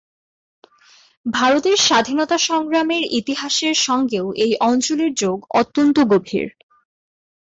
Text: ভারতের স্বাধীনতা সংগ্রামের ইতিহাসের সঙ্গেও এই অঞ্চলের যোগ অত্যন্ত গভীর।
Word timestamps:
ভারতের 1.25 1.77
স্বাধীনতা 1.79 2.37
সংগ্রামের 2.47 3.03
ইতিহাসের 3.11 3.75
সঙ্গেও 3.87 4.27
এই 4.35 4.53
অঞ্চলের 4.61 5.11
যোগ 5.13 5.37
অত্যন্ত 5.51 5.97
গভীর। 6.11 6.47